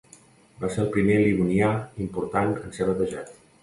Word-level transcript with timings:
Va 0.63 0.71
ser 0.75 0.81
el 0.85 0.89
primer 0.95 1.19
livonià 1.25 1.71
important 2.09 2.53
en 2.67 2.79
ser 2.81 2.93
batejat. 2.93 3.37